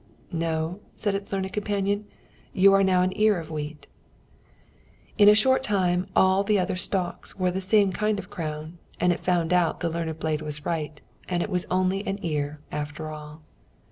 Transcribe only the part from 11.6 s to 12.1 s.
only